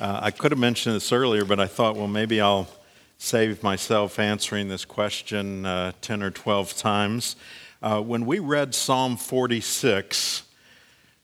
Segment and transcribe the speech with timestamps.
[0.00, 2.68] Uh, I could have mentioned this earlier, but I thought, well, maybe I'll
[3.18, 7.34] save myself answering this question uh, 10 or 12 times.
[7.82, 10.44] Uh, when we read Psalm 46,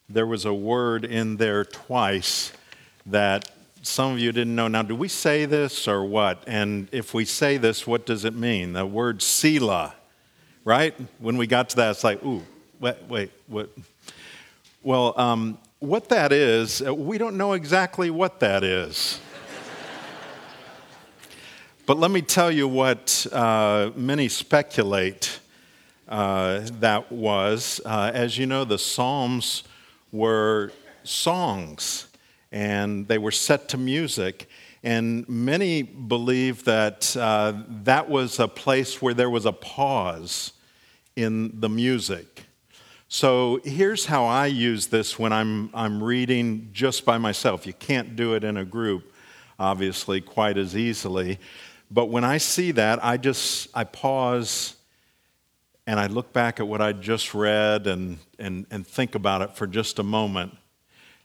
[0.09, 2.53] there was a word in there twice
[3.07, 3.49] that
[3.83, 4.67] some of you didn't know.
[4.67, 6.43] Now, do we say this or what?
[6.49, 8.73] And if we say this, what does it mean?
[8.73, 9.95] The word Selah,
[10.65, 10.97] right?
[11.21, 12.43] When we got to that, it's like, ooh,
[12.81, 13.71] wait, wait, what?
[14.83, 19.21] Well, um, what that is, uh, we don't know exactly what that is.
[21.87, 25.41] but let me tell you what uh, many speculate
[26.09, 27.83] uh, that was.
[27.85, 29.65] Uh, as you know, the Psalms
[30.11, 30.73] were
[31.03, 32.07] songs
[32.51, 34.49] and they were set to music.
[34.83, 40.53] And many believe that uh, that was a place where there was a pause
[41.17, 42.44] in the music.
[43.15, 47.65] So here's how I use this when I'm, I'm reading just by myself.
[47.65, 49.13] You can't do it in a group,
[49.57, 51.39] obviously, quite as easily.
[51.93, 54.75] But when I see that, I just I pause
[55.87, 59.55] and I look back at what I just read and, and, and think about it
[59.55, 60.57] for just a moment,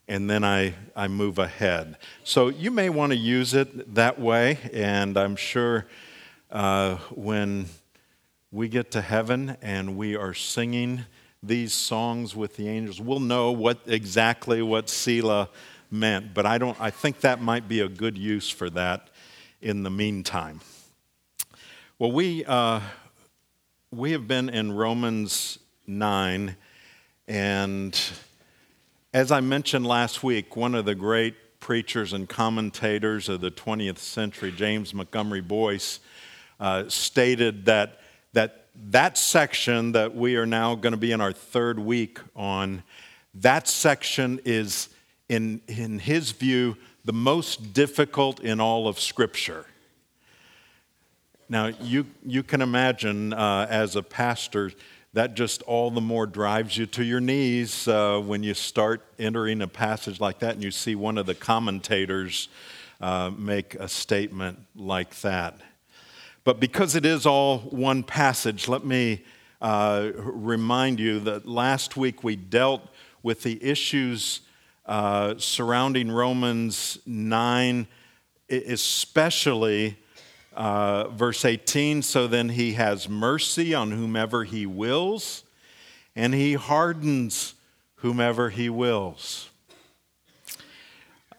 [0.07, 1.97] and then I, I move ahead.
[2.23, 5.87] So you may want to use it that way, and I'm sure
[6.51, 7.65] uh, when
[8.51, 11.05] we get to heaven and we are singing
[11.41, 12.99] these songs with the angels.
[12.99, 15.49] We'll know what exactly what Selah
[15.91, 19.09] meant, but I don't I think that might be a good use for that
[19.61, 20.61] in the meantime.
[21.97, 22.81] Well, we uh,
[23.91, 26.55] we have been in Romans 9,
[27.27, 28.01] and
[29.13, 33.97] as I mentioned last week, one of the great preachers and commentators of the 20th
[33.97, 35.99] century, James Montgomery Boice,
[36.59, 37.99] uh, stated that,
[38.33, 42.83] that that section that we are now going to be in our third week on,
[43.35, 44.89] that section is,
[45.27, 49.65] in, in his view, the most difficult in all of Scripture.
[51.49, 54.71] Now, you, you can imagine uh, as a pastor,
[55.13, 59.61] that just all the more drives you to your knees uh, when you start entering
[59.61, 62.47] a passage like that and you see one of the commentators
[63.01, 65.59] uh, make a statement like that.
[66.43, 69.23] But because it is all one passage, let me
[69.61, 72.81] uh, remind you that last week we dealt
[73.21, 74.41] with the issues
[74.85, 77.87] uh, surrounding Romans 9,
[78.49, 79.97] especially
[80.53, 82.01] uh, verse 18.
[82.01, 85.43] So then he has mercy on whomever he wills,
[86.15, 87.53] and he hardens
[87.95, 89.49] whomever he wills.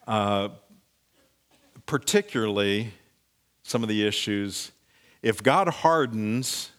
[0.06, 0.50] Uh,
[1.86, 2.92] particularly,
[3.62, 4.72] some of the issues
[5.22, 6.70] if God hardens,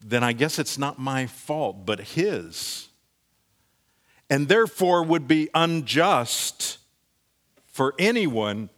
[0.00, 2.88] then I guess it's not my fault, but His.
[4.28, 6.78] And therefore would be unjust
[7.66, 8.68] for anyone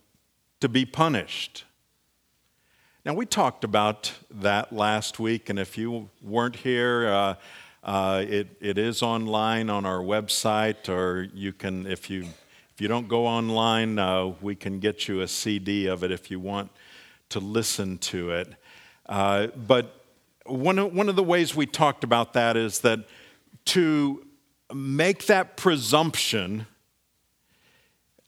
[0.60, 1.64] to be punished.
[3.04, 7.34] Now, we talked about that last week, and if you weren't here, uh,
[7.84, 12.88] uh, it, it is online on our website, or you can, if you, if you
[12.88, 16.70] don't go online, uh, we can get you a CD of it if you want
[17.30, 18.54] to listen to it.
[19.06, 20.04] Uh, but
[20.44, 23.00] one of, one of the ways we talked about that is that
[23.66, 24.26] to
[24.72, 26.66] make that presumption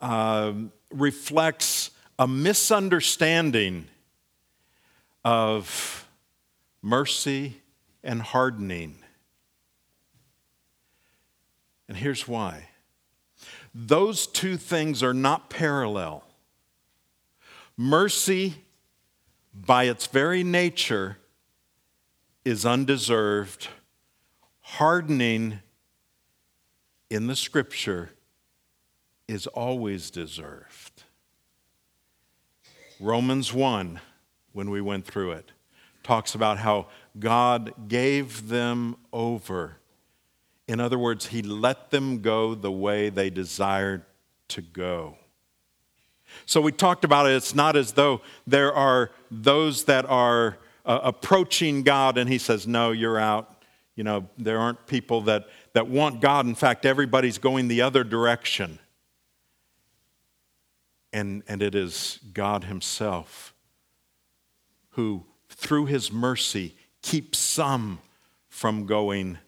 [0.01, 0.53] uh,
[0.91, 3.87] reflects a misunderstanding
[5.25, 6.09] of
[6.83, 7.61] mercy
[8.03, 8.97] and hardening.
[11.89, 12.69] And here's why
[13.75, 16.25] those two things are not parallel.
[17.77, 18.65] Mercy
[19.67, 21.19] by its very nature,
[22.45, 23.69] is undeserved.
[24.61, 25.61] Hardening
[27.11, 28.11] in the scripture
[29.27, 31.05] is always deserved.
[33.01, 34.01] Romans 1,
[34.53, 35.53] when we went through it,
[36.03, 39.77] talks about how God gave them over.
[40.67, 44.05] In other words, He let them go the way they desired
[44.49, 45.17] to go.
[46.47, 47.35] So we talked about it.
[47.35, 52.67] It's not as though there are those that are uh, approaching God and He says,
[52.67, 53.63] No, you're out.
[53.95, 56.47] You know, there aren't people that, that want God.
[56.47, 58.79] In fact, everybody's going the other direction.
[61.13, 63.55] And, and it is God Himself
[64.91, 68.01] who, through His mercy, keeps some
[68.49, 69.39] from going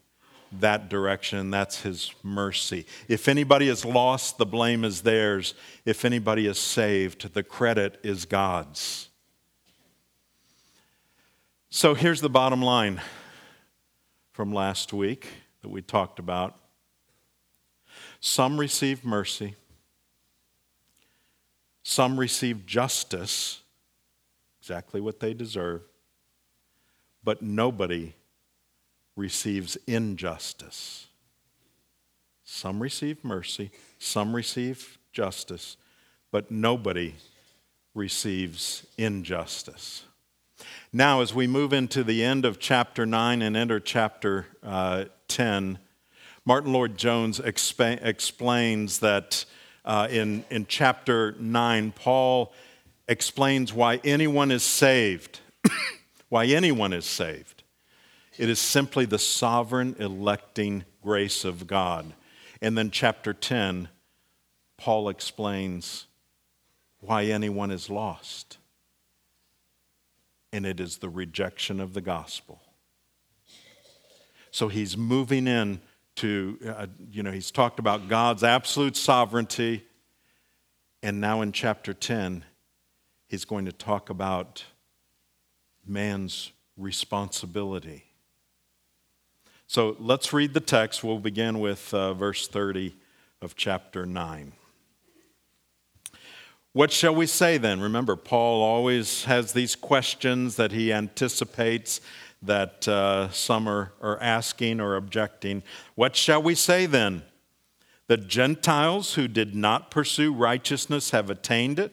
[0.53, 1.51] that direction.
[1.51, 2.87] That's His mercy.
[3.09, 5.55] If anybody is lost, the blame is theirs.
[5.85, 9.09] If anybody is saved, the credit is God's.
[11.71, 13.01] So here's the bottom line
[14.33, 15.29] from last week
[15.63, 16.57] that we talked about.
[18.19, 19.55] Some receive mercy,
[21.83, 23.61] some receive justice,
[24.61, 25.83] exactly what they deserve,
[27.23, 28.15] but nobody
[29.21, 31.07] receives injustice.
[32.43, 35.77] Some receive mercy, some receive justice,
[36.33, 37.15] but nobody
[37.95, 40.05] receives injustice.
[40.93, 45.79] Now, as we move into the end of chapter 9 and enter chapter uh, 10,
[46.47, 49.45] Martyn Lloyd-Jones expa- explains that
[49.85, 52.53] uh, in, in chapter 9, Paul
[53.07, 55.41] explains why anyone is saved.
[56.31, 57.60] why anyone is saved.
[58.41, 62.15] It is simply the sovereign electing grace of God.
[62.63, 63.91] And then, chapter 10,
[64.79, 66.07] Paul explains
[67.01, 68.57] why anyone is lost.
[70.55, 72.63] And it is the rejection of the gospel.
[74.51, 75.83] So he's moving in
[76.17, 79.85] to, uh, you know, he's talked about God's absolute sovereignty.
[81.03, 82.47] And now in chapter 10,
[83.29, 84.65] he's going to talk about
[85.87, 88.07] man's responsibility.
[89.71, 91.05] So let's read the text.
[91.05, 92.97] We'll begin with uh, verse 30
[93.41, 94.51] of chapter 9.
[96.73, 97.81] What shall we say then?
[97.81, 102.01] Remember, Paul always has these questions that he anticipates
[102.43, 105.63] that uh, some are, are asking or objecting.
[105.95, 107.23] What shall we say then?
[108.09, 111.93] The Gentiles who did not pursue righteousness have attained it.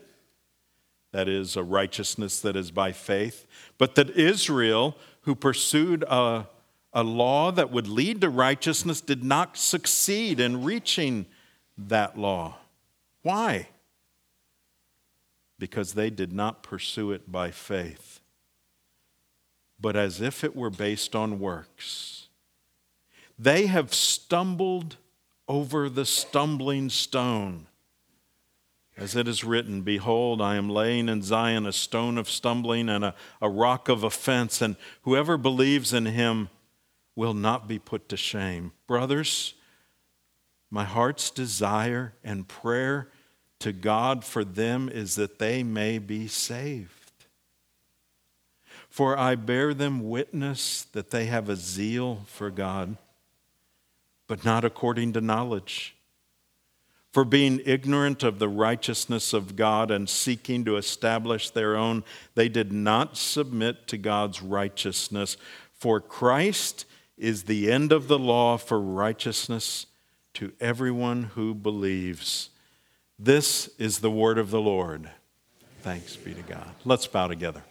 [1.11, 3.45] That is, a righteousness that is by faith.
[3.77, 6.47] But that Israel, who pursued a,
[6.97, 11.25] a law that would lead to righteousness, did not succeed in reaching
[11.77, 12.57] that law.
[13.21, 13.67] Why?
[15.59, 18.19] because they did not pursue it by faith,
[19.79, 22.27] but as if it were based on works.
[23.39, 24.97] They have stumbled
[25.47, 27.67] over the stumbling stone.
[28.95, 33.05] As it is written, Behold, I am laying in Zion a stone of stumbling and
[33.05, 36.49] a, a rock of offense, and whoever believes in him
[37.17, 38.71] will not be put to shame.
[38.85, 39.55] Brothers,
[40.69, 43.09] my heart's desire and prayer
[43.57, 46.91] to God for them is that they may be saved.
[48.87, 52.97] For I bear them witness that they have a zeal for God,
[54.27, 55.95] but not according to knowledge.
[57.11, 62.03] For being ignorant of the righteousness of God and seeking to establish their own,
[62.35, 65.35] they did not submit to God's righteousness.
[65.73, 66.85] For Christ
[67.17, 69.87] is the end of the law for righteousness
[70.35, 72.49] to everyone who believes.
[73.17, 75.09] This is the word of the Lord.
[75.81, 76.69] Thanks be to God.
[76.85, 77.63] Let's bow together.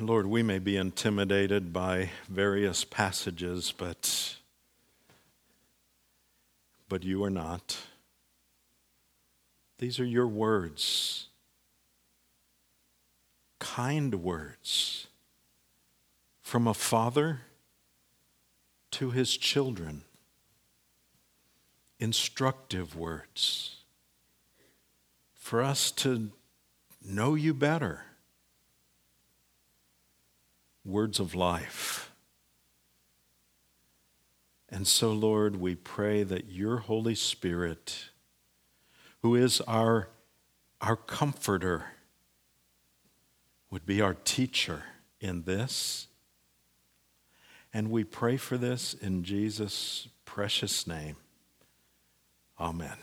[0.00, 4.37] Lord, we may be intimidated by various passages, but,
[6.88, 7.78] but you are not.
[9.78, 11.28] These are your words
[13.58, 15.06] kind words
[16.40, 17.40] from a father
[18.90, 20.02] to his children,
[21.98, 23.76] instructive words
[25.34, 26.30] for us to
[27.04, 28.02] know you better,
[30.84, 32.07] words of life.
[34.70, 38.10] And so, Lord, we pray that your Holy Spirit,
[39.22, 40.08] who is our,
[40.80, 41.86] our comforter,
[43.70, 44.84] would be our teacher
[45.20, 46.08] in this.
[47.72, 51.16] And we pray for this in Jesus' precious name.
[52.60, 52.96] Amen.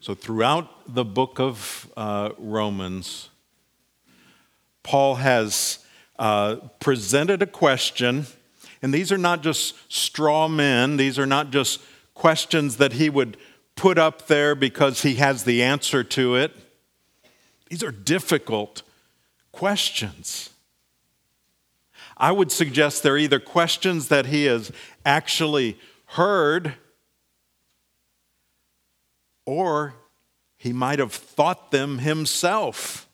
[0.00, 3.30] So, throughout the book of uh, Romans,
[4.84, 5.80] Paul has
[6.18, 8.26] uh, presented a question,
[8.82, 11.80] and these are not just straw men, these are not just
[12.14, 13.36] questions that he would
[13.74, 16.56] put up there because he has the answer to it.
[17.68, 18.82] These are difficult
[19.52, 20.50] questions.
[22.16, 24.72] I would suggest they're either questions that he has
[25.04, 26.74] actually heard
[29.44, 29.94] or
[30.56, 33.05] he might have thought them himself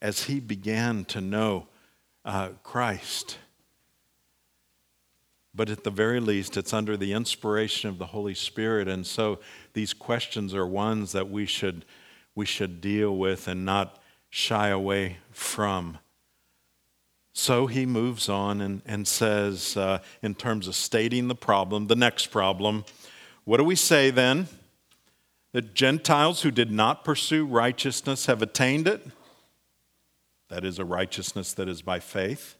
[0.00, 1.66] as he began to know
[2.24, 3.38] uh, Christ.
[5.54, 8.88] But at the very least, it's under the inspiration of the Holy Spirit.
[8.88, 9.40] And so
[9.72, 11.84] these questions are ones that we should
[12.36, 15.98] we should deal with and not shy away from.
[17.32, 21.96] So he moves on and, and says, uh, in terms of stating the problem, the
[21.96, 22.84] next problem,
[23.44, 24.46] what do we say then?
[25.52, 29.06] that Gentiles who did not pursue righteousness have attained it.
[30.50, 32.56] That is a righteousness that is by faith.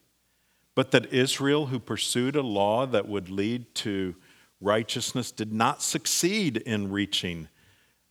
[0.75, 4.15] But that Israel, who pursued a law that would lead to
[4.61, 7.49] righteousness, did not succeed in reaching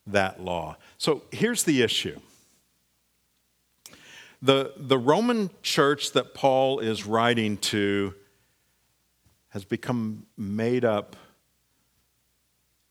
[0.06, 0.78] that law.
[0.98, 2.20] So here's the issue
[4.42, 8.14] the, the Roman church that Paul is writing to
[9.50, 11.16] has become made up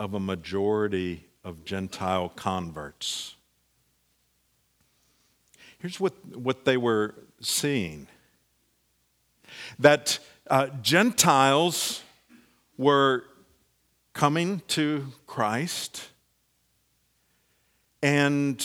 [0.01, 3.37] of a majority of Gentile converts.
[5.79, 8.09] Here's what, what they were seeing
[9.79, 10.19] that
[10.49, 12.03] uh, Gentiles
[12.77, 13.25] were
[14.13, 16.09] coming to Christ,
[18.03, 18.65] and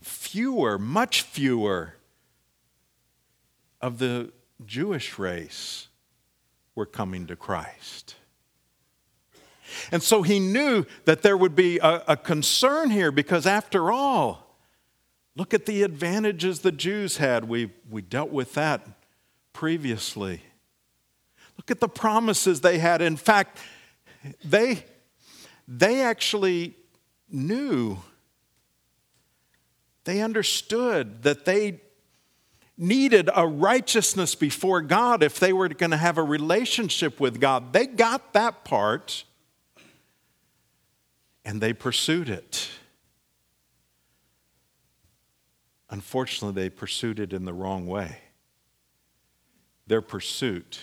[0.00, 1.96] fewer, much fewer
[3.80, 4.32] of the
[4.64, 5.88] Jewish race
[6.74, 8.16] were coming to Christ.
[9.90, 14.51] And so he knew that there would be a, a, concern here because, after all,
[15.36, 17.48] look at the advantages the Jews had.
[17.48, 18.86] We, we dealt with that
[19.52, 20.42] previously.
[21.56, 23.02] Look at the promises they had.
[23.02, 23.58] In fact,
[24.44, 24.84] they,
[25.68, 26.74] they actually
[27.30, 27.98] knew,
[30.04, 31.80] they understood that they
[32.76, 37.72] needed a righteousness before God if they were going to have a relationship with God.
[37.72, 39.24] They got that part
[41.44, 42.68] and they pursued it.
[45.92, 48.16] Unfortunately, they pursued it in the wrong way.
[49.86, 50.80] Their pursuit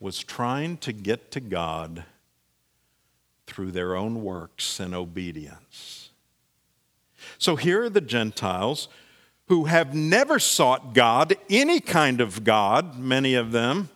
[0.00, 2.04] was trying to get to God
[3.46, 6.08] through their own works and obedience.
[7.36, 8.88] So here are the Gentiles
[9.48, 13.90] who have never sought God, any kind of God, many of them.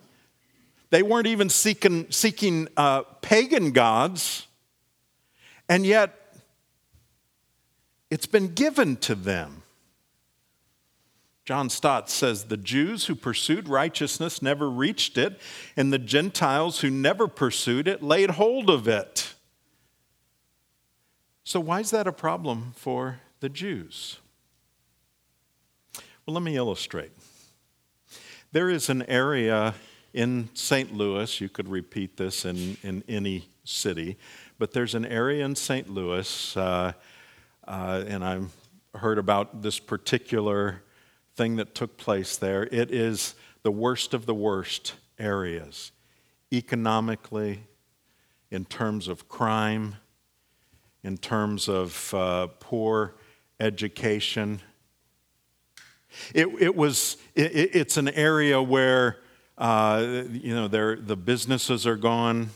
[0.91, 4.45] They weren't even seeking, seeking uh, pagan gods,
[5.67, 6.24] and yet
[8.09, 9.63] it's been given to them.
[11.45, 15.39] John Stott says the Jews who pursued righteousness never reached it,
[15.77, 19.33] and the Gentiles who never pursued it laid hold of it.
[21.43, 24.17] So, why is that a problem for the Jews?
[26.25, 27.11] Well, let me illustrate.
[28.51, 29.75] There is an area
[30.15, 30.95] in St.
[30.95, 34.17] Louis, you could repeat this in, in any city,
[34.57, 35.89] but there's an area in St.
[35.89, 36.93] Louis, uh,
[37.67, 38.51] uh, and I've
[38.93, 40.83] heard about this particular
[41.35, 42.63] thing that took place there.
[42.63, 45.91] It is the worst of the worst areas,
[46.51, 47.63] economically,
[48.51, 49.95] in terms of crime,
[51.03, 53.15] in terms of uh, poor
[53.59, 54.61] education
[56.33, 59.17] it, it was, it, it's an area where,
[59.57, 62.49] uh, you know, the businesses are gone.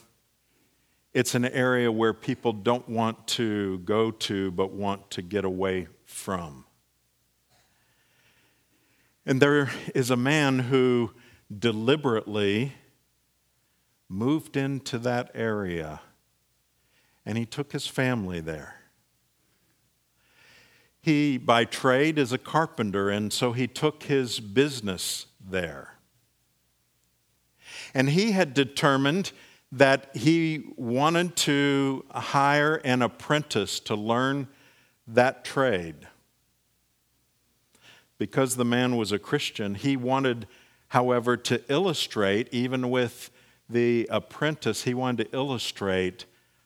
[1.13, 5.87] It's an area where people don't want to go to, but want to get away
[6.05, 6.65] from.
[9.25, 11.11] And there is a man who
[11.57, 12.73] deliberately
[14.07, 16.01] moved into that area
[17.25, 18.75] and he took his family there.
[21.01, 25.99] He, by trade, is a carpenter, and so he took his business there.
[27.93, 29.31] And he had determined
[29.71, 34.47] that he wanted to hire an apprentice to learn
[35.07, 36.07] that trade.
[38.17, 40.47] Because the man was a Christian, he wanted,
[40.89, 43.31] however, to illustrate, even with
[43.69, 46.25] the apprentice, he wanted to illustrate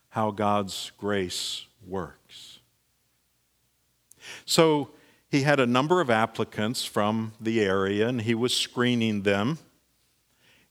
[0.09, 2.59] how God's grace works.
[4.45, 4.91] So
[5.29, 9.57] he had a number of applicants from the area, and he was screening them.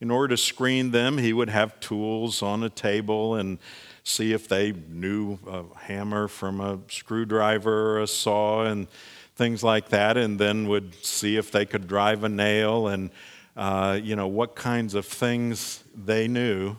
[0.03, 3.61] In order to screen them, he would have tools on a table and
[4.03, 8.89] see if they knew a hammer from a screwdriver or a saw and
[9.37, 13.11] things like that, and then would see if they could drive a nail and
[13.57, 16.75] uh, you know what kinds of things they knew.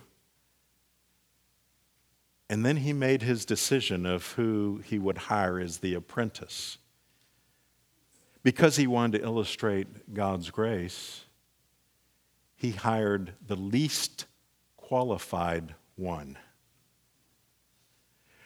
[2.50, 6.77] And then he made his decision of who he would hire as the apprentice.
[8.44, 11.24] Because he wanted to illustrate God's grace,
[12.63, 14.25] he hired the least
[14.77, 16.38] qualified one.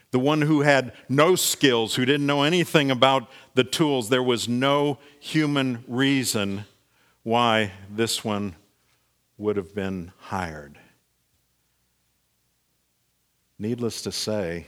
[0.10, 4.10] The one who had no skills, who didn't know anything about the tools.
[4.10, 6.66] There was no human reason
[7.22, 8.56] why this one
[9.38, 10.80] would have been hired.
[13.60, 14.66] Needless to say,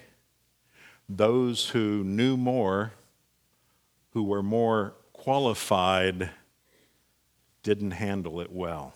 [1.10, 2.91] those who knew more,
[4.12, 6.29] who were more qualified,
[7.63, 8.94] didn't handle it well.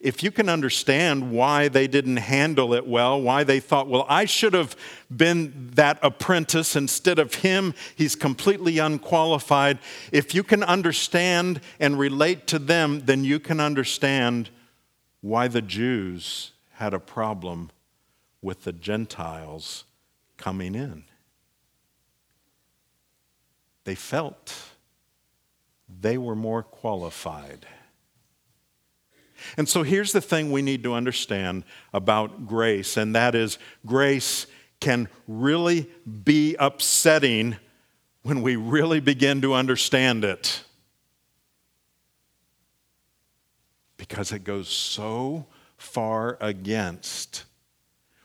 [0.00, 4.26] If you can understand why they didn't handle it well, why they thought, well, I
[4.26, 4.76] should have
[5.14, 9.78] been that apprentice instead of him, he's completely unqualified.
[10.12, 14.50] If you can understand and relate to them, then you can understand
[15.20, 17.70] why the Jews had a problem
[18.40, 19.84] with the Gentiles
[20.36, 21.04] coming in.
[23.82, 24.54] They felt
[25.88, 27.66] they were more qualified.
[29.56, 34.46] And so here's the thing we need to understand about grace, and that is grace
[34.80, 35.90] can really
[36.24, 37.56] be upsetting
[38.22, 40.62] when we really begin to understand it.
[43.96, 47.44] Because it goes so far against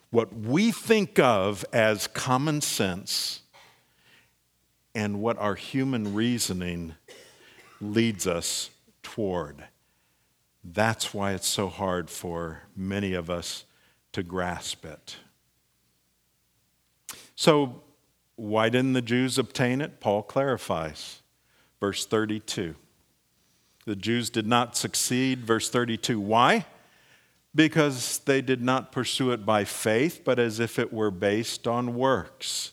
[0.10, 3.42] what we think of as common sense
[4.94, 6.94] and what our human reasoning
[7.82, 8.70] leads us
[9.02, 9.64] toward.
[10.64, 13.66] That's why it's so hard for many of us
[14.14, 15.18] to grasp it.
[17.36, 17.82] So,
[18.36, 20.00] why didn't the Jews obtain it?
[20.00, 21.22] Paul clarifies.
[21.80, 22.76] Verse 32.
[23.86, 25.46] The Jews did not succeed.
[25.46, 26.20] Verse 32.
[26.20, 26.66] Why?
[27.54, 31.96] Because they did not pursue it by faith, but as if it were based on
[31.96, 32.72] works.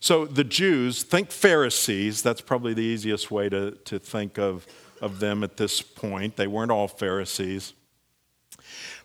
[0.00, 4.66] So the Jews, think Pharisees, that's probably the easiest way to, to think of
[5.00, 6.36] of them at this point.
[6.36, 7.72] They weren't all Pharisees.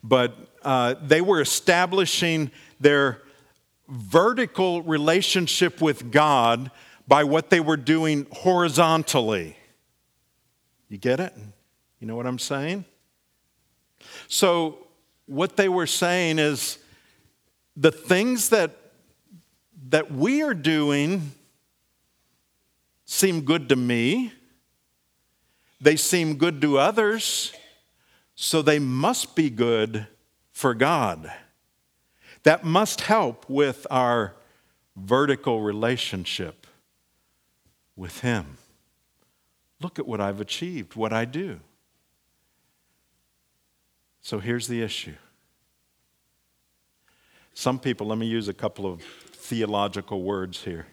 [0.03, 3.21] But uh, they were establishing their
[3.87, 6.71] vertical relationship with God
[7.07, 9.57] by what they were doing horizontally.
[10.89, 11.33] You get it?
[11.99, 12.85] You know what I'm saying?
[14.27, 14.87] So,
[15.25, 16.77] what they were saying is
[17.77, 18.75] the things that,
[19.89, 21.31] that we are doing
[23.05, 24.33] seem good to me.
[25.81, 27.53] They seem good to others,
[28.35, 30.05] so they must be good
[30.51, 31.33] for God.
[32.43, 34.35] That must help with our
[34.95, 36.67] vertical relationship
[37.95, 38.57] with Him.
[39.81, 41.59] Look at what I've achieved, what I do.
[44.21, 45.15] So here's the issue.
[47.55, 50.85] Some people, let me use a couple of theological words here.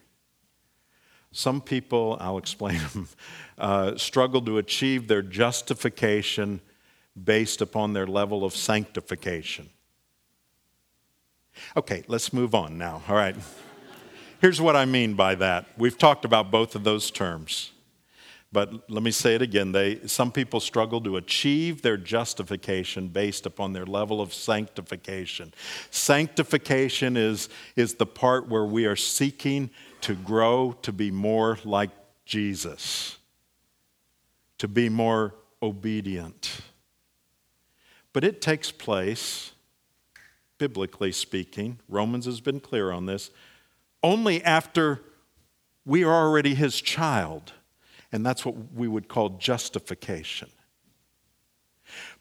[1.32, 3.08] Some people, I'll explain them,
[3.58, 6.60] uh, struggle to achieve their justification
[7.22, 9.70] based upon their level of sanctification.
[11.76, 13.02] Okay, let's move on now.
[13.08, 13.36] All right.
[14.40, 15.66] Here's what I mean by that.
[15.76, 17.72] We've talked about both of those terms.
[18.50, 19.72] But let me say it again.
[19.72, 25.52] They, some people struggle to achieve their justification based upon their level of sanctification.
[25.90, 29.68] Sanctification is, is the part where we are seeking
[30.02, 31.90] to grow to be more like
[32.24, 33.18] Jesus,
[34.58, 36.60] to be more obedient.
[38.12, 39.52] But it takes place,
[40.58, 43.30] biblically speaking, Romans has been clear on this,
[44.02, 45.02] only after
[45.84, 47.52] we are already his child.
[48.10, 50.48] And that's what we would call justification.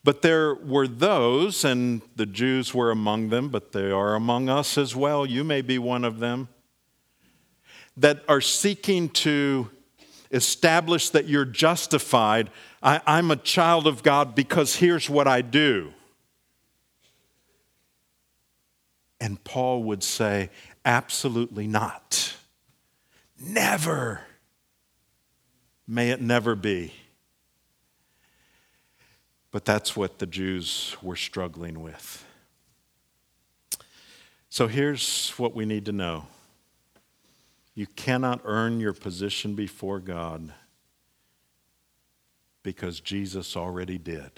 [0.04, 4.78] But there were those, and the Jews were among them, but they are among us
[4.78, 5.26] as well.
[5.26, 6.50] You may be one of them
[7.98, 9.70] that are seeking to
[10.32, 12.50] establish that you're justified.
[12.82, 15.94] I, I'm a child of God because here's what I do.
[19.20, 20.52] And Paul would say,
[20.86, 22.36] absolutely not.
[23.40, 24.22] Never.
[25.88, 26.94] May it never be.
[29.50, 32.24] But that's what the Jews were struggling with.
[34.50, 36.28] So here's what we need to know
[37.78, 40.52] you cannot earn your position before God
[42.64, 44.32] because Jesus already did.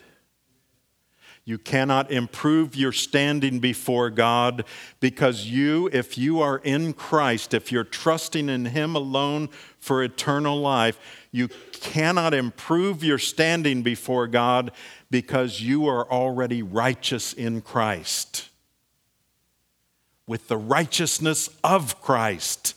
[1.46, 4.66] You cannot improve your standing before God
[5.00, 9.48] because you, if you are in Christ, if you're trusting in Him alone
[9.80, 11.00] for eternal life,
[11.32, 14.74] you cannot improve your standing before God
[15.10, 18.50] because you are already righteous in Christ.
[20.28, 22.76] With the righteousness of Christ.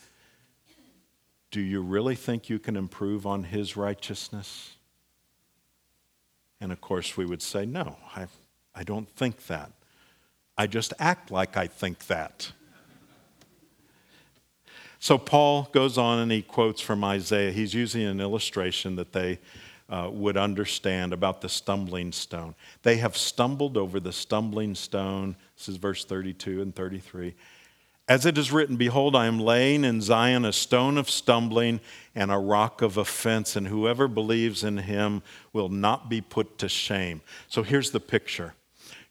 [1.53, 4.77] Do you really think you can improve on his righteousness?
[6.61, 8.27] And of course, we would say, No, I,
[8.75, 9.71] I don't think that.
[10.57, 12.51] I just act like I think that.
[14.99, 17.51] So Paul goes on and he quotes from Isaiah.
[17.51, 19.41] He's using an illustration that they
[19.91, 22.55] uh, would understand about the stumbling stone.
[22.83, 25.37] They have stumbled over the stumbling stone.
[25.57, 27.35] This is verse 32 and 33
[28.13, 31.81] as it is written, Behold, I am laying in Zion a stone of stumbling
[32.15, 35.23] and a rock of offense, and whoever believes in him
[35.55, 37.23] will not be put to shame.
[37.49, 38.53] So here's the picture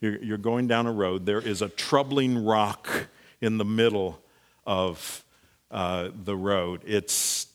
[0.01, 3.07] You're, going down a road, there is a troubling rock
[3.41, 4.21] in the middle
[4.67, 5.23] of
[5.71, 6.81] uh, the road.
[6.85, 7.47] It's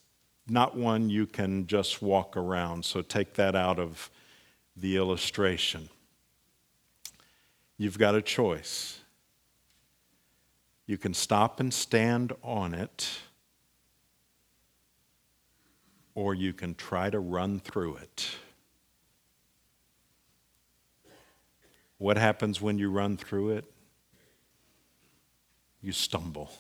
[0.48, 4.10] not one you can just walk around, so take that out of
[4.76, 5.90] the illustration.
[7.78, 8.98] You've got a choice.
[10.86, 13.08] You can stop and stand on it,
[16.14, 18.28] or you can try to run through it.
[21.98, 23.64] What happens when you run through it?
[25.80, 26.52] You stumble.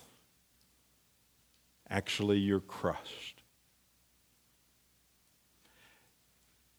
[1.88, 3.42] Actually, you're crushed.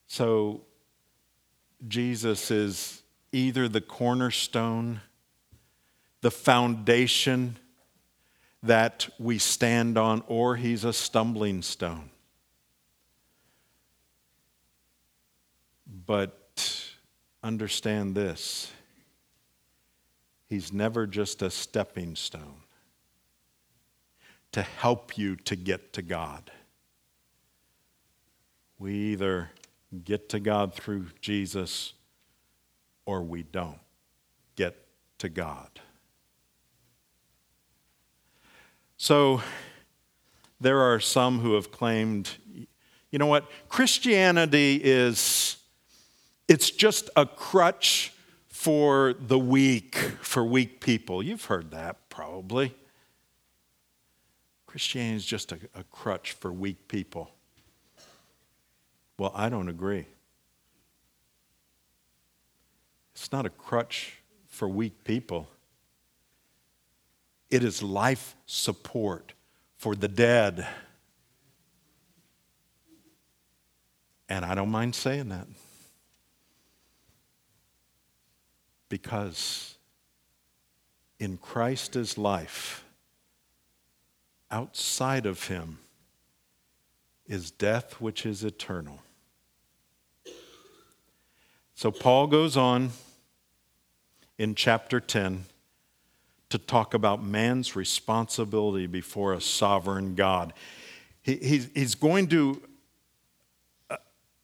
[0.07, 0.61] So,
[1.87, 5.01] Jesus is either the cornerstone,
[6.21, 7.57] the foundation
[8.63, 12.09] that we stand on, or he's a stumbling stone.
[16.05, 16.93] But
[17.43, 18.71] understand this
[20.47, 22.61] He's never just a stepping stone
[24.53, 26.49] to help you to get to God.
[28.79, 29.51] We either
[30.05, 31.93] get to God through Jesus
[33.05, 33.79] or we don't
[34.55, 34.87] get
[35.19, 35.81] to God.
[38.97, 39.41] So
[40.59, 42.31] there are some who have claimed,
[43.11, 45.57] you know what, Christianity is
[46.47, 48.13] it's just a crutch
[48.47, 51.21] for the weak, for weak people.
[51.21, 52.73] You've heard that probably.
[54.65, 57.29] Christianity is just a, a crutch for weak people.
[59.19, 60.05] Well, I don't agree.
[63.13, 64.15] It's not a crutch
[64.47, 65.47] for weak people,
[67.49, 69.33] it is life support
[69.77, 70.67] for the dead.
[74.29, 75.47] And I don't mind saying that.
[78.89, 79.75] Because
[81.19, 82.83] in Christ is life.
[84.49, 85.79] Outside of him
[87.25, 88.99] is death, which is eternal.
[91.75, 92.91] So Paul goes on
[94.37, 95.45] in chapter 10
[96.49, 100.53] to talk about man's responsibility before a sovereign God.
[101.21, 102.61] He, he's, going to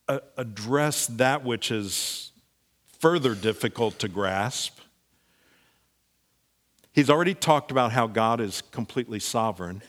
[0.08, 2.32] uh, address that which is
[3.00, 4.80] further difficult to grasp.
[6.92, 9.82] He's already talked about how God is completely sovereign.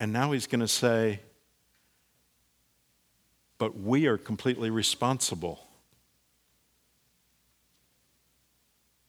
[0.00, 1.20] And now he's going to say,
[3.58, 5.60] but we are completely responsible.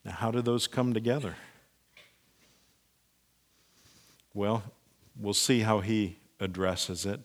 [0.04, 1.38] Now, how do those come together?
[4.34, 4.64] Well,
[5.18, 7.22] we'll see how he addresses it.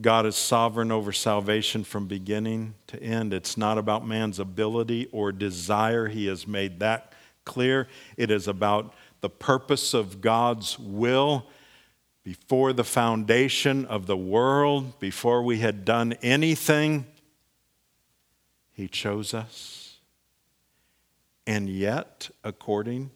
[0.00, 3.34] God is sovereign over salvation from beginning to end.
[3.34, 6.06] It's not about man's ability or desire.
[6.06, 7.12] He has made that
[7.44, 7.88] clear.
[8.16, 11.48] It is about the purpose of God's will
[12.22, 17.04] before the foundation of the world, before we had done anything.
[18.72, 19.83] He chose us.
[21.46, 23.10] And yet, according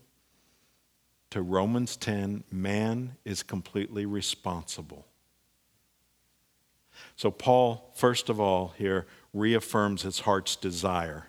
[1.31, 5.09] to Romans 10, man is completely responsible
[7.17, 11.27] so, Paul, first of all, here reaffirms his heart's desire.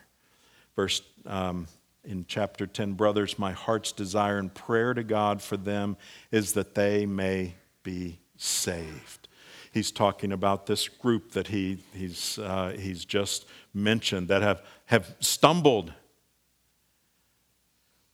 [0.76, 1.68] Verse um,
[2.04, 5.98] in chapter 10 Brothers, my heart's desire and prayer to God for them
[6.32, 9.28] is that they may be saved.
[9.72, 15.16] He's talking about this group that he, he's, uh, he's just mentioned that have, have
[15.20, 15.94] stumbled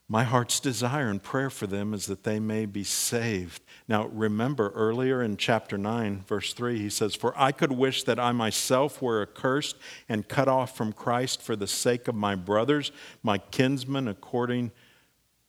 [0.07, 3.63] my heart's desire and prayer for them is that they may be saved.
[3.87, 8.19] Now, remember earlier in chapter 9, verse 3, he says, For I could wish that
[8.19, 12.91] I myself were accursed and cut off from Christ for the sake of my brothers,
[13.23, 14.71] my kinsmen, according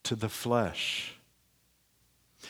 [0.05, 1.13] to the flesh.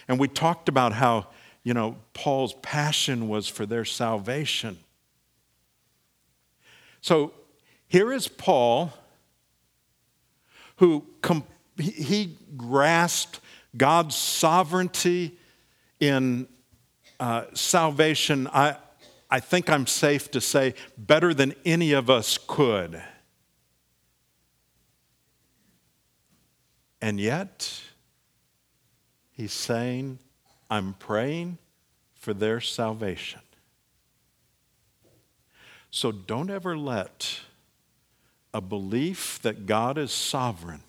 [0.07, 1.27] And we talked about how,
[1.65, 4.79] you know, Paul's passion was for their salvation.
[7.01, 7.33] So
[7.89, 8.93] here is Paul
[10.77, 13.41] who completely he grasped
[13.77, 15.39] God's sovereignty
[16.01, 16.49] in
[17.19, 18.77] uh, salvation, I,
[19.31, 23.03] I think I'm safe to say, better than any of us could.
[27.01, 27.81] And yet,
[29.33, 30.19] he's saying,
[30.71, 31.59] I'm praying
[32.15, 33.41] for their salvation.
[35.91, 37.41] So don't ever let
[38.53, 40.83] a belief that God is sovereign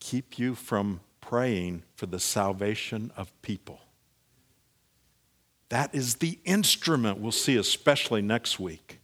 [0.00, 3.80] keep you from praying for the salvation of people.
[5.68, 9.00] That is the instrument we'll see, especially next week.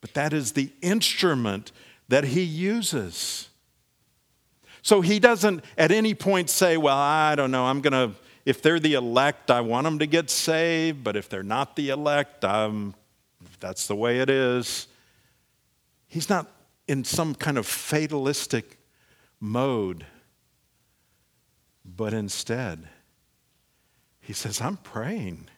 [0.00, 1.72] but that is the instrument
[2.08, 3.48] that he uses.
[4.82, 8.60] So he doesn't at any point say, Well, I don't know, I'm going to, if
[8.60, 12.44] they're the elect, I want them to get saved, but if they're not the elect,
[12.44, 12.94] I'm,
[13.60, 14.88] that's the way it is.
[16.06, 16.50] He's not
[16.86, 18.76] in some kind of fatalistic
[19.40, 20.04] mode,
[21.84, 22.88] but instead,
[24.20, 25.48] he says, I'm praying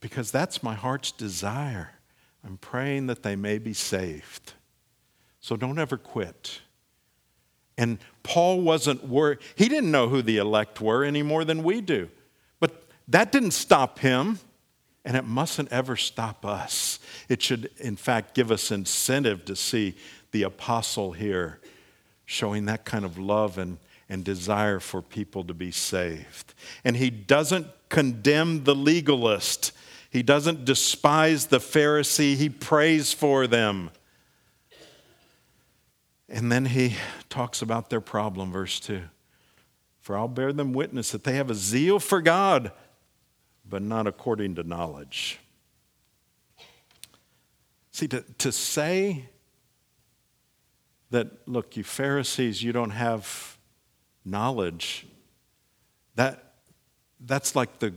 [0.00, 1.92] because that's my heart's desire.
[2.44, 4.54] I'm praying that they may be saved.
[5.40, 6.60] So don't ever quit.
[7.78, 9.38] And Paul wasn't worried.
[9.54, 12.08] He didn't know who the elect were any more than we do.
[12.58, 14.40] But that didn't stop him,
[15.04, 16.98] and it mustn't ever stop us.
[17.28, 19.94] It should, in fact, give us incentive to see
[20.32, 21.60] the apostle here
[22.24, 26.54] showing that kind of love and, and desire for people to be saved.
[26.84, 29.72] And he doesn't condemn the legalist,
[30.10, 33.90] he doesn't despise the Pharisee, he prays for them.
[36.28, 36.96] And then he
[37.28, 39.02] talks about their problem, verse 2.
[40.00, 42.72] For I'll bear them witness that they have a zeal for God,
[43.68, 45.38] but not according to knowledge.
[47.92, 49.26] See, to, to say
[51.10, 53.51] that, look, you Pharisees, you don't have
[54.24, 55.06] knowledge,
[56.14, 56.54] that,
[57.20, 57.94] that's like the,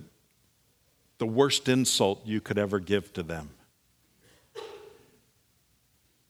[1.17, 3.49] the worst insult you could ever give to them.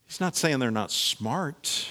[0.06, 1.88] He's not saying they're not smart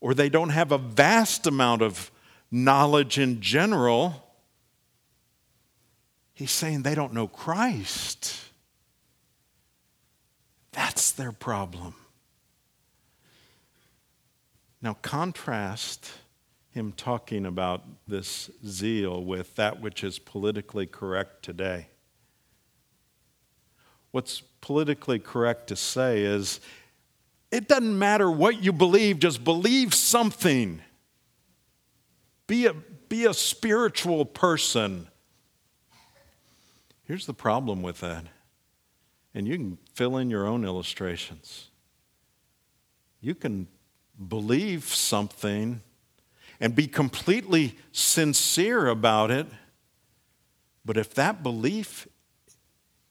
[0.00, 2.10] or they don't have a vast amount of
[2.50, 4.26] knowledge in general.
[6.34, 8.34] He's saying they don't know Christ.
[10.72, 11.94] That's their problem.
[14.80, 16.10] Now, contrast
[16.70, 21.88] him talking about this zeal with that which is politically correct today.
[24.12, 26.60] What's politically correct to say is
[27.50, 30.80] it doesn't matter what you believe, just believe something.
[32.46, 32.74] Be a,
[33.08, 35.08] be a spiritual person.
[37.04, 38.24] Here's the problem with that,
[39.34, 41.70] and you can fill in your own illustrations.
[43.20, 43.66] You can
[44.28, 45.82] believe something
[46.60, 49.46] and be completely sincere about it,
[50.84, 52.06] but if that belief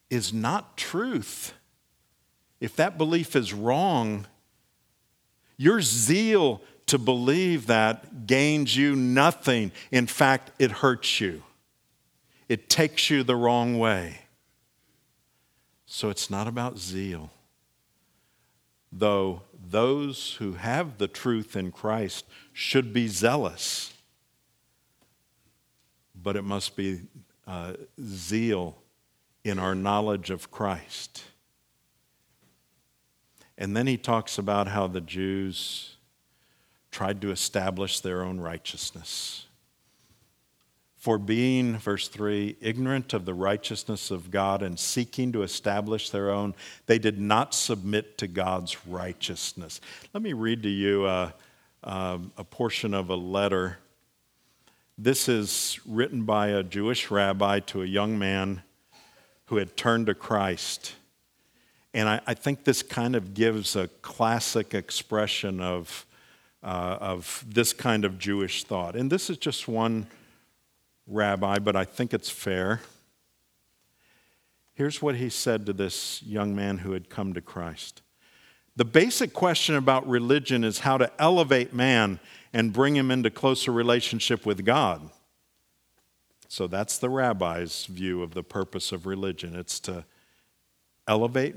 [0.10, 1.54] is not truth,
[2.60, 4.28] if that belief is wrong,
[5.58, 9.72] your zeal to believe that gains you nothing.
[9.92, 11.44] In fact, it hurts you,
[12.48, 14.22] it takes you the wrong way.
[15.86, 17.32] So it's not about zeal.
[18.92, 23.94] Though those who have the truth in Christ should be zealous,
[26.16, 27.02] but it must be
[27.48, 28.78] uh, zeal
[29.44, 31.24] in our knowledge of Christ.
[33.58, 35.98] And then he talks about how the Jews
[36.92, 39.46] tried to establish their own righteousness.
[41.00, 46.30] For being, verse 3, ignorant of the righteousness of God and seeking to establish their
[46.30, 46.54] own,
[46.88, 49.80] they did not submit to God's righteousness.
[50.14, 51.34] Let me read to you a,
[51.84, 53.78] a, a portion of a letter.
[54.98, 58.62] This is written by a Jewish rabbi to a young man
[59.46, 60.96] who had turned to Christ.
[61.94, 66.06] And I, I think this kind of gives a classic expression of,
[66.62, 68.98] uh, of this kind of Jewish thought.
[68.98, 70.06] And this is just one
[71.10, 72.82] rabbi, but I think it's fair.
[74.74, 78.02] Here's what he said to this young man who had come to Christ.
[78.76, 82.20] The basic question about religion is how to elevate man
[82.54, 85.10] and bring him into closer relationship with God.
[86.48, 89.56] So that's the rabbi's view of the purpose of religion.
[89.56, 90.06] It's to
[91.08, 91.56] elevate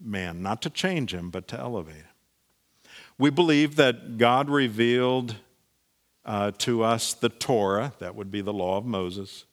[0.00, 2.90] man, not to change him, but to elevate him.
[3.18, 5.36] We believe that God revealed
[6.24, 9.44] uh, to us the Torah, that would be the law of Moses,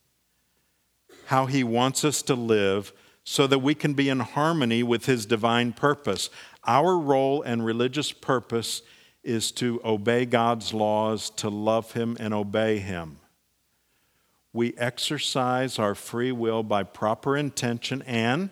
[1.26, 5.26] how he wants us to live so that we can be in harmony with his
[5.26, 6.30] divine purpose.
[6.66, 8.82] Our role and religious purpose
[9.24, 13.18] is to obey God's laws, to love him and obey him
[14.54, 18.50] we exercise our free will by proper intention and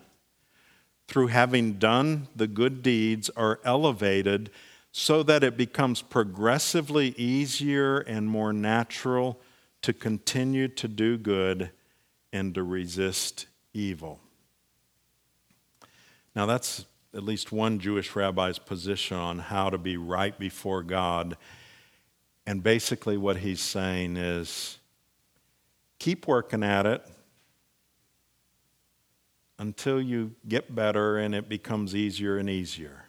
[1.08, 4.50] through having done the good deeds are elevated
[4.92, 9.40] so that it becomes progressively easier and more natural
[9.82, 11.72] to continue to do good
[12.34, 14.20] and to resist evil.
[16.36, 21.38] Now, that's at least one Jewish rabbi's position on how to be right before God.
[22.46, 24.80] And basically, what he's saying is
[25.98, 27.06] keep working at it.
[29.60, 33.04] until you get better and it becomes easier and easier.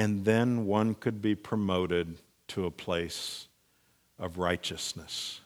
[0.00, 2.16] And then one could be promoted
[2.48, 3.48] to a place
[4.18, 5.42] of righteousness.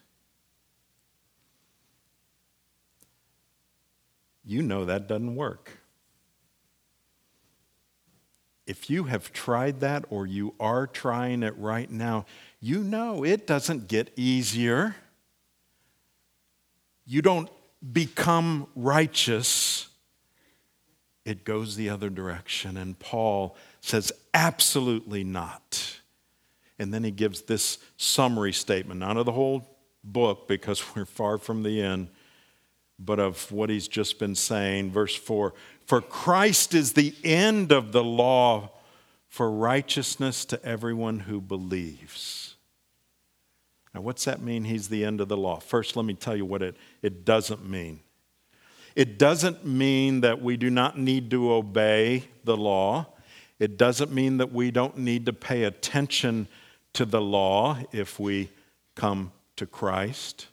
[4.45, 5.79] You know that doesn't work.
[8.65, 12.25] If you have tried that or you are trying it right now,
[12.61, 14.95] you know it doesn't get easier.
[17.05, 17.51] You don't
[17.93, 19.89] become righteous,
[21.25, 22.77] it goes the other direction.
[22.77, 23.57] And Paul
[23.89, 26.01] says, absolutely not.
[26.79, 29.69] And then he gives this summary statement, not of the whole
[30.03, 32.09] book because we're far from the end,
[32.99, 34.91] but of what he's just been saying.
[34.91, 35.53] Verse 4
[35.87, 38.71] For Christ is the end of the law
[39.29, 42.55] for righteousness to everyone who believes.
[43.95, 44.65] Now, what's that mean?
[44.65, 45.61] He's the end of the law.
[45.61, 48.01] First, let me tell you what it, it doesn't mean.
[48.97, 53.07] It doesn't mean that we do not need to obey the law.
[53.65, 56.49] It doesn't mean that we don't need to pay attention
[56.93, 58.51] to the law if we
[58.95, 60.49] come to Christ.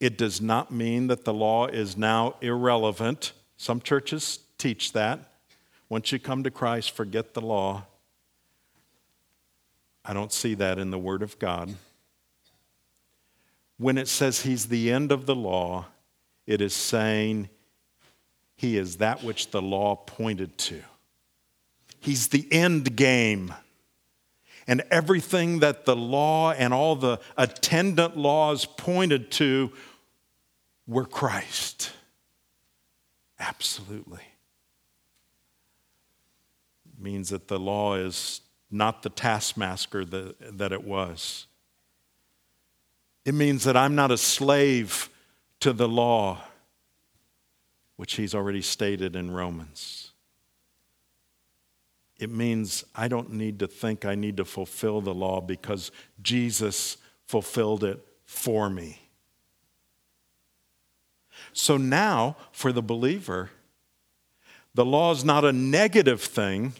[0.00, 3.34] It does not mean that the law is now irrelevant.
[3.58, 5.20] Some churches teach that.
[5.90, 7.84] Once you come to Christ, forget the law.
[10.02, 11.74] I don't see that in the Word of God.
[13.76, 15.84] When it says He's the end of the law,
[16.46, 17.50] it is saying
[18.56, 20.80] He is that which the law pointed to.
[22.00, 23.54] He's the end game
[24.66, 29.72] and everything that the law and all the attendant laws pointed to
[30.86, 31.92] were Christ.
[33.38, 34.22] Absolutely.
[36.86, 41.46] It means that the law is not the taskmaster that, that it was.
[43.24, 45.08] It means that I'm not a slave
[45.60, 46.38] to the law,
[47.96, 50.09] which he's already stated in Romans.
[52.20, 55.90] It means I don't need to think I need to fulfill the law because
[56.22, 59.00] Jesus fulfilled it for me.
[61.54, 63.50] So now, for the believer,
[64.74, 66.74] the law is not a negative thing,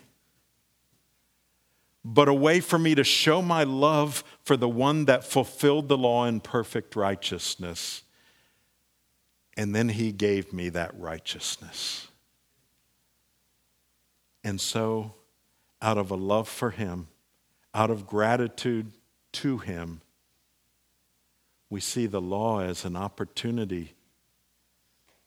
[2.05, 5.97] but a way for me to show my love for the one that fulfilled the
[5.97, 8.03] law in perfect righteousness.
[9.57, 12.09] And then he gave me that righteousness.
[14.45, 15.15] And so
[15.83, 17.09] out of a love for Him,
[17.75, 18.93] out of gratitude
[19.33, 20.01] to Him,
[21.69, 23.95] we see the law as an opportunity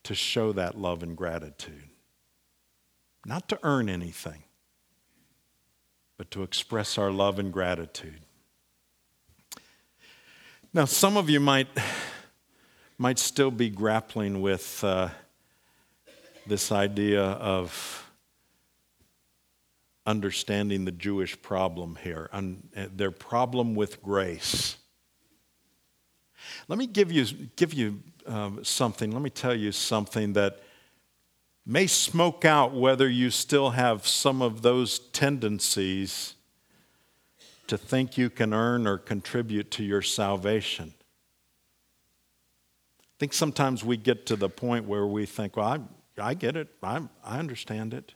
[0.04, 1.90] to show that love and gratitude.
[3.26, 4.44] Not to earn anything,
[6.18, 8.20] but to express our love and gratitude.
[10.74, 11.68] Now, some of you might,
[12.98, 15.10] might still be grappling with uh,
[16.46, 18.03] this idea of
[20.06, 24.78] understanding the Jewish problem here, and uh, their problem with grace.
[26.68, 30.60] Let me give you, give you um, something, let me tell you something that
[31.66, 36.36] may smoke out whether you still have some of those tendencies
[37.68, 40.94] to think you can earn or contribute to your salvation.
[43.00, 45.80] I think sometimes we get to the point where we think, well, I,
[46.22, 48.14] I get it, I, I understand it.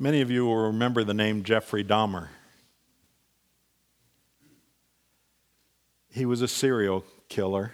[0.00, 2.28] Many of you will remember the name Jeffrey Dahmer.
[6.08, 7.72] He was a serial killer.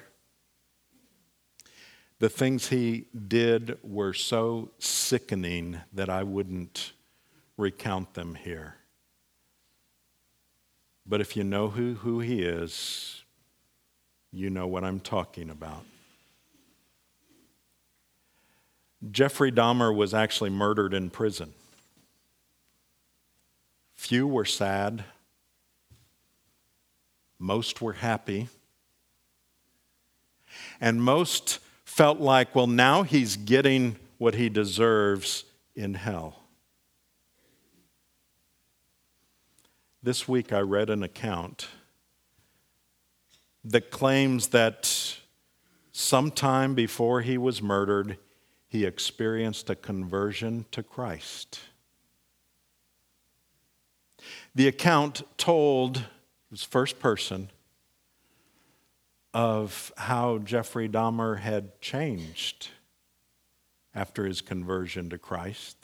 [2.20, 6.94] The things he did were so sickening that I wouldn't
[7.58, 8.76] recount them here.
[11.06, 13.22] But if you know who, who he is,
[14.32, 15.84] you know what I'm talking about.
[19.10, 21.52] Jeffrey Dahmer was actually murdered in prison.
[24.04, 25.02] Few were sad,
[27.38, 28.48] most were happy,
[30.78, 35.44] and most felt like, well, now he's getting what he deserves
[35.74, 36.42] in hell.
[40.02, 41.68] This week I read an account
[43.64, 45.16] that claims that
[45.92, 48.18] sometime before he was murdered,
[48.68, 51.60] he experienced a conversion to Christ.
[54.54, 56.04] The account told,
[56.50, 57.50] was first person,
[59.32, 62.68] of how Jeffrey Dahmer had changed
[63.94, 65.76] after his conversion to Christ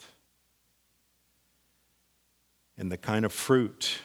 [2.77, 3.99] and the kind of fruit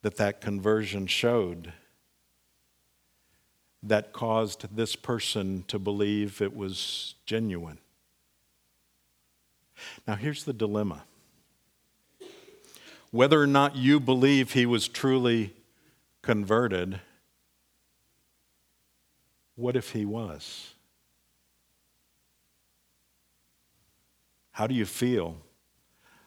[0.00, 1.74] that that conversion showed.
[3.82, 7.78] that caused this person to believe it was genuine.
[10.06, 11.04] Now, here's the dilemma
[13.10, 15.54] whether or not you believe he was truly
[16.22, 17.00] converted,
[19.56, 20.74] what if he was?
[24.52, 25.38] How do you feel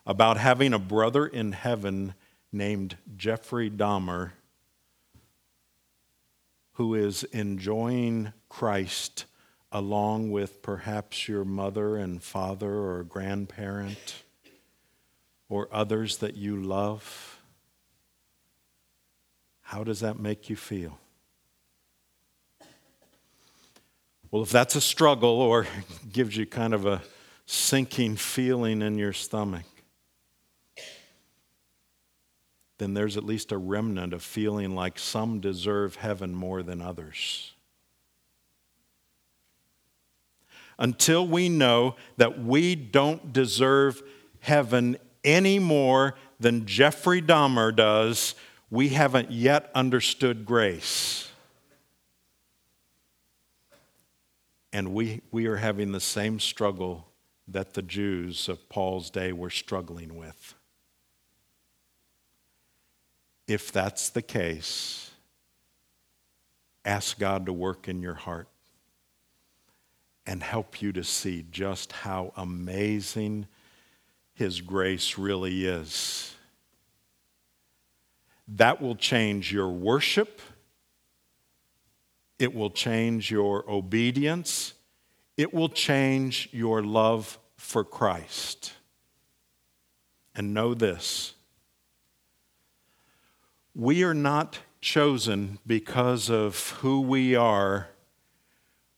[0.06, 2.14] about having a brother in heaven
[2.52, 4.32] named Jeffrey Dahmer
[6.74, 9.26] who is enjoying Christ
[9.72, 14.24] along with perhaps your mother and father or grandparent
[15.54, 17.40] or others that you love?
[19.62, 20.98] How does that make you feel?
[24.32, 25.68] Well, if that's a struggle or
[26.12, 27.04] gives you kind of a
[27.46, 29.66] sinking feeling in your stomach,
[32.80, 37.52] then there's at least a remnant of feeling like some deserve heaven more than others.
[40.80, 44.02] Until we know that we don't deserve
[44.40, 48.36] heaven any more than Jeffrey Dahmer does,
[48.70, 51.30] we haven't yet understood grace.
[54.72, 57.08] And we, we are having the same struggle
[57.48, 60.56] that the Jews of Paul's day were struggling with.
[63.48, 65.12] If that's the case,
[66.86, 68.48] ask God to work in your heart
[70.26, 73.48] and help you to see just how amazing
[74.34, 76.36] His grace really is.
[78.48, 80.42] That will change your worship,
[82.40, 84.74] it will change your obedience,
[85.38, 88.74] it will change your love for Christ.
[90.36, 91.36] And know this
[93.76, 97.88] we are not chosen because of who we are,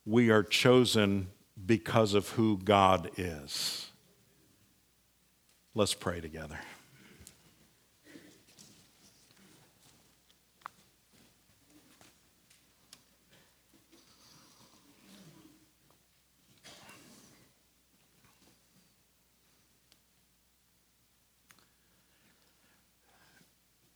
[0.06, 1.28] we are chosen
[1.66, 3.92] because of who God is.
[5.78, 6.58] Let's pray together.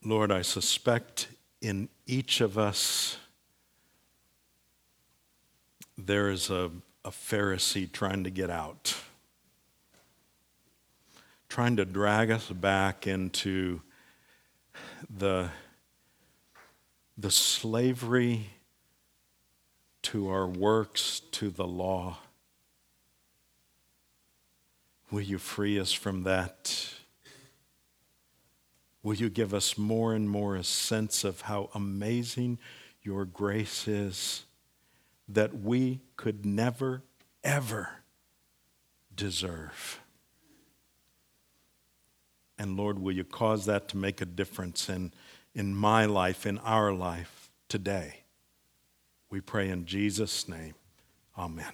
[0.04, 1.30] Lord, I suspect
[1.62, 3.16] in each of us
[5.98, 6.72] there is a,
[7.06, 8.96] a Pharisee trying to get out,
[11.50, 13.82] trying to drag us back into
[15.10, 15.50] the,
[17.18, 18.52] the slavery
[20.04, 22.18] to our works, to the law.
[25.10, 26.94] Will you free us from that?
[29.02, 32.60] Will you give us more and more a sense of how amazing
[33.02, 34.46] your grace is
[35.28, 37.02] that we could never,
[37.44, 37.90] ever
[39.16, 40.00] deserve?
[42.60, 45.14] And Lord, will you cause that to make a difference in,
[45.56, 48.24] in my life, in our life today?
[49.32, 50.76] We pray in Jesus' name.
[51.38, 51.72] Amen.